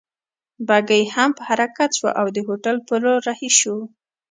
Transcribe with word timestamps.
بګۍ 0.67 1.03
هم 1.15 1.29
په 1.37 1.43
حرکت 1.49 1.89
شوه 1.97 2.11
او 2.19 2.25
د 2.35 2.37
هوټل 2.47 2.75
په 2.87 2.93
لور 3.03 3.19
رهي 3.27 3.49
شوو. 3.59 3.81